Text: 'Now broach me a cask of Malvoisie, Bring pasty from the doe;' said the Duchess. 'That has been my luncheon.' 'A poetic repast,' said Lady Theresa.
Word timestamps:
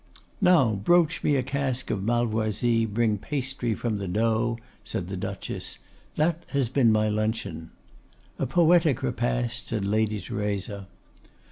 'Now 0.41 0.73
broach 0.73 1.23
me 1.23 1.35
a 1.35 1.43
cask 1.43 1.91
of 1.91 2.03
Malvoisie, 2.03 2.87
Bring 2.87 3.19
pasty 3.19 3.75
from 3.75 3.97
the 3.97 4.07
doe;' 4.07 4.57
said 4.83 5.09
the 5.09 5.15
Duchess. 5.15 5.77
'That 6.15 6.43
has 6.47 6.69
been 6.69 6.91
my 6.91 7.07
luncheon.' 7.07 7.69
'A 8.39 8.47
poetic 8.47 9.03
repast,' 9.03 9.67
said 9.67 9.85
Lady 9.85 10.19
Theresa. 10.19 10.87